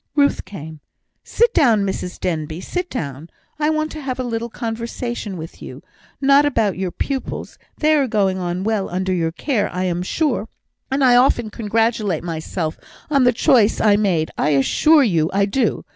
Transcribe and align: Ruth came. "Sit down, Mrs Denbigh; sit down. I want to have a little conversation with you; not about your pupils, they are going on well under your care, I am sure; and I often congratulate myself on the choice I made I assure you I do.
Ruth 0.15 0.45
came. 0.45 0.79
"Sit 1.23 1.53
down, 1.53 1.85
Mrs 1.85 2.19
Denbigh; 2.19 2.61
sit 2.63 2.89
down. 2.89 3.29
I 3.59 3.69
want 3.69 3.91
to 3.91 4.01
have 4.01 4.19
a 4.19 4.23
little 4.23 4.49
conversation 4.49 5.37
with 5.37 5.61
you; 5.61 5.83
not 6.19 6.43
about 6.43 6.75
your 6.75 6.89
pupils, 6.89 7.59
they 7.77 7.93
are 7.93 8.07
going 8.07 8.39
on 8.39 8.63
well 8.63 8.89
under 8.89 9.13
your 9.13 9.31
care, 9.31 9.71
I 9.71 9.83
am 9.83 10.01
sure; 10.01 10.47
and 10.89 11.03
I 11.03 11.15
often 11.15 11.51
congratulate 11.51 12.23
myself 12.23 12.79
on 13.11 13.25
the 13.25 13.31
choice 13.31 13.79
I 13.79 13.95
made 13.95 14.31
I 14.39 14.49
assure 14.57 15.03
you 15.03 15.29
I 15.33 15.45
do. 15.45 15.85